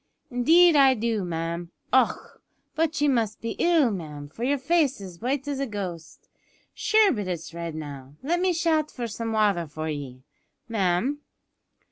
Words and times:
"Indeed 0.31 0.75
I 0.75 0.95
do, 0.95 1.23
ma'am. 1.23 1.69
Och! 1.93 2.41
but 2.73 2.99
ye 2.99 3.07
must 3.07 3.39
be 3.39 3.51
ill, 3.59 3.91
ma'am, 3.91 4.29
for 4.29 4.43
yer 4.43 4.57
face 4.57 4.99
is 4.99 5.17
as 5.17 5.21
white 5.21 5.47
as 5.47 5.59
a 5.59 5.67
ghost. 5.67 6.27
Shure 6.73 7.11
but 7.11 7.27
it's 7.27 7.53
red 7.53 7.75
now. 7.75 8.15
Let 8.23 8.39
me 8.39 8.51
shout 8.51 8.89
for 8.89 9.05
some 9.07 9.31
wather 9.31 9.67
for 9.67 9.89
ye, 9.89 10.23
ma'am." 10.67 11.19